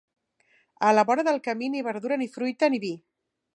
A 0.87 0.93
la 0.99 1.03
vora 1.09 1.27
del 1.27 1.37
camí, 1.49 1.71
ni 1.75 1.85
verdura, 1.91 2.19
ni 2.23 2.31
fruita, 2.39 2.73
ni 2.77 2.83
vi. 2.89 2.93